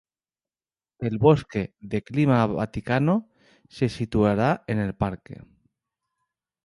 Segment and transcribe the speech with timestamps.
[1.09, 3.29] El Bosque de clima Vaticano
[3.69, 5.43] se situará en el parque.